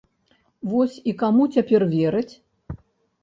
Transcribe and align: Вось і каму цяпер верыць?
Вось 0.69 0.95
і 1.11 1.11
каму 1.19 1.43
цяпер 1.57 1.81
верыць? 1.93 2.33